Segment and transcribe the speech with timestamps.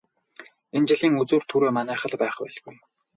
[0.75, 2.75] Энэ жилийн үзүүр түрүү манайх л байх байлгүй.